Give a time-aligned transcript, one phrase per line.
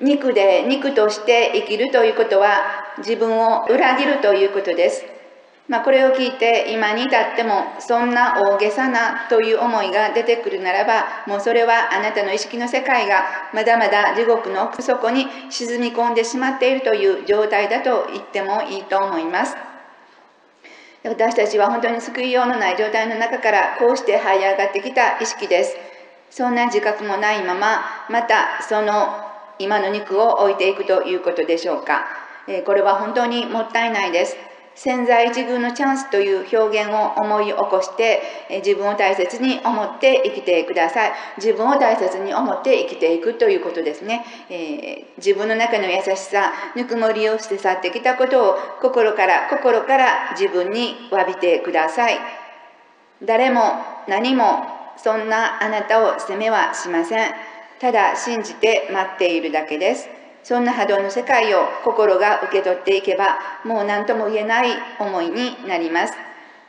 [0.00, 2.58] 肉で肉として生きるということは
[2.98, 5.04] 自分を裏切るということです。
[5.68, 13.22] まあ、これを聞いて今に至ってもそんな大げさなという思いが出てくるならばもうそれはあなたの意識の世界が
[13.54, 19.56] まだまだ地獄の奥底に沈み込んでしまっているという状態だと言ってもいいと思います。
[21.04, 25.76] 私たちは本当に救いようのない状態の中からこうして這い上がってきた意識です。
[26.30, 29.29] そんな自覚もないまままたその
[29.60, 32.06] 今の肉を置いていくということでしょうか。
[32.48, 34.36] えこれは本当にもったいないです。
[34.74, 38.22] 潜在一遇のチャンスという表現を思い起こして
[38.64, 52.18] 自分を大切に思って生きてください自分を大切に思って生きていくということですね、えー、自分の中の優しさぬくもりを捨て去ってきたことを心から心から自分に詫びてください
[53.22, 53.60] 誰も
[54.08, 54.64] 何も
[54.96, 57.30] そんなあなたを責めはしません
[57.80, 60.08] ただ信じて待っているだけです
[60.42, 66.14] そんな波動の世界を心が受け取っていけばもう何とも言えない思いになります。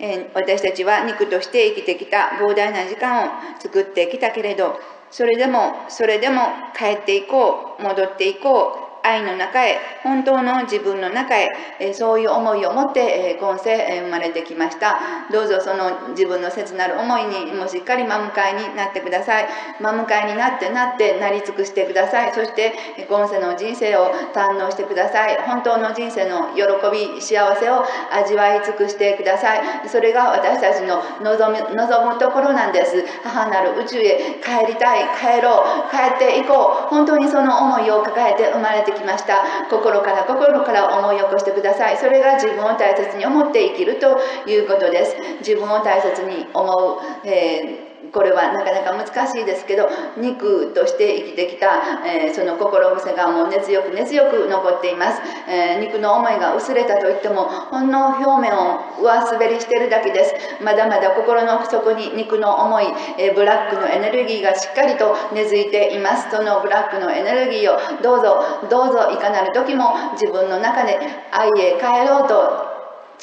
[0.00, 3.28] え私たちは肉として生きてきた膨大な時間を
[3.60, 6.42] 作ってきたけれどそれでもそれでも
[6.76, 11.48] 帰っていこう戻っていこう愛の中へ本当の自分の中へ
[11.92, 14.98] そういう思いを持って今世生まれてきました。
[15.30, 19.48] どうぞその自分の切なる思いにもしっかり真向かいになってください。
[19.80, 22.32] 真向かいになってなってなり尽くしてください。
[22.32, 22.72] そして
[23.08, 25.36] 今世の人生を堪能してください。
[25.46, 29.88] 本当の人生の喜び幸せを味わい尽くしてください。
[29.88, 33.04] それが私たちの望む望むところなんです。
[33.24, 35.04] 母なる宇宙へ帰りたい。
[35.18, 35.90] 帰ろう。
[35.90, 36.88] 帰っていこう。
[36.88, 39.42] 本当にその思いを抱えて生まれてきました。
[39.70, 41.96] 心から心から思い起こしてください。
[41.96, 45.16] それが自分を大切に思って生きるということです。
[45.40, 60.34] 自分を大切に思う、えーこれはなかなか難しいですけど肉として生きてきた、えー、その心癖がもう根強く根強く残っています、えー、肉の思いが薄れたといってもほんの表面を上滑りしてるだけです。
[60.62, 62.86] まだまだ心の奥底に肉の思い、
[63.18, 66.30] えー、ブラックのエネルギーがしっかりと根付いています。
[66.30, 70.98] そのブラックのエネルギーをどうぞどうぞいかなる時も自分の中で
[71.30, 72.69] 愛へ帰ろうと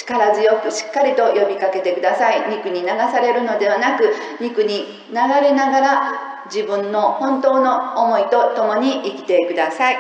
[0.08, 2.50] 力強くしっかりと呼びかけてください。
[2.50, 4.10] 肉に流されるのではなく
[4.40, 6.14] 肉に流れながら
[6.46, 9.98] 自分の本当の思いと共に生きてください、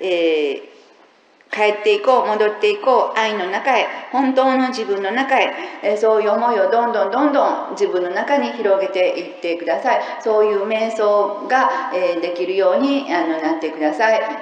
[0.00, 0.72] えー
[1.52, 5.52] 帰っていこう戻っていこう愛の中へ本当の自分の中へ、
[5.82, 10.00] えそういう思いをどんどんどんどん自分の中に広げていってください。
[10.24, 14.38] そういう瞑想が、えできるようにあのなってください。